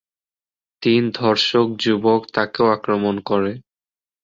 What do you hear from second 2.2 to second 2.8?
তাকেও